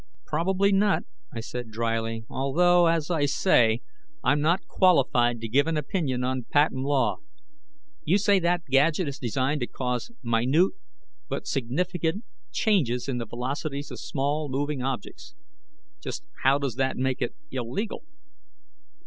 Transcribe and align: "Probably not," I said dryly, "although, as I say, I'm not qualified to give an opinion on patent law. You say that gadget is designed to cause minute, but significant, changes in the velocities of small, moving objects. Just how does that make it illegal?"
"Probably 0.25 0.71
not," 0.71 1.03
I 1.31 1.41
said 1.41 1.69
dryly, 1.69 2.25
"although, 2.27 2.87
as 2.87 3.11
I 3.11 3.27
say, 3.27 3.81
I'm 4.23 4.41
not 4.41 4.65
qualified 4.65 5.39
to 5.41 5.47
give 5.47 5.67
an 5.67 5.77
opinion 5.77 6.23
on 6.23 6.47
patent 6.49 6.81
law. 6.85 7.17
You 8.03 8.17
say 8.17 8.39
that 8.39 8.65
gadget 8.65 9.07
is 9.07 9.19
designed 9.19 9.61
to 9.61 9.67
cause 9.67 10.09
minute, 10.23 10.71
but 11.29 11.45
significant, 11.45 12.23
changes 12.51 13.07
in 13.07 13.19
the 13.19 13.27
velocities 13.27 13.91
of 13.91 13.99
small, 13.99 14.49
moving 14.49 14.81
objects. 14.81 15.35
Just 16.01 16.23
how 16.41 16.57
does 16.57 16.77
that 16.77 16.97
make 16.97 17.21
it 17.21 17.35
illegal?" 17.51 18.01